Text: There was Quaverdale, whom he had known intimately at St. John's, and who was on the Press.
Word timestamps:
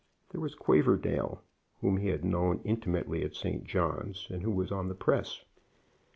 There 0.31 0.41
was 0.41 0.55
Quaverdale, 0.55 1.43
whom 1.79 1.97
he 1.97 2.07
had 2.07 2.25
known 2.25 2.61
intimately 2.63 3.23
at 3.23 3.35
St. 3.35 3.63
John's, 3.65 4.25
and 4.31 4.41
who 4.41 4.49
was 4.49 4.71
on 4.71 4.87
the 4.87 4.95
Press. 4.95 5.43